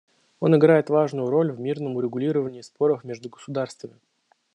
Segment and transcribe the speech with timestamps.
[0.39, 3.99] Он играет важную роль в мирном урегулировании споров между государствами.